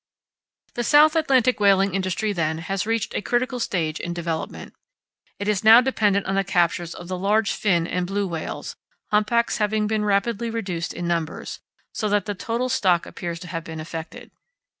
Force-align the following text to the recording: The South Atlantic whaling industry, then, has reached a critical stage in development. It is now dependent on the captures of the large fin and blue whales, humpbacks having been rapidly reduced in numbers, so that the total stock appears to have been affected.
The 0.73 0.83
South 0.83 1.15
Atlantic 1.15 1.59
whaling 1.59 1.93
industry, 1.93 2.33
then, 2.33 2.57
has 2.57 2.87
reached 2.87 3.13
a 3.13 3.21
critical 3.21 3.59
stage 3.59 3.99
in 3.99 4.15
development. 4.15 4.73
It 5.37 5.47
is 5.47 5.63
now 5.63 5.79
dependent 5.79 6.25
on 6.25 6.33
the 6.33 6.43
captures 6.43 6.95
of 6.95 7.07
the 7.07 7.19
large 7.19 7.51
fin 7.51 7.85
and 7.85 8.07
blue 8.07 8.25
whales, 8.27 8.75
humpbacks 9.11 9.57
having 9.59 9.85
been 9.85 10.03
rapidly 10.03 10.49
reduced 10.49 10.91
in 10.91 11.07
numbers, 11.07 11.59
so 11.93 12.09
that 12.09 12.25
the 12.25 12.33
total 12.33 12.67
stock 12.67 13.05
appears 13.05 13.39
to 13.41 13.47
have 13.49 13.63
been 13.63 13.79
affected. 13.79 14.31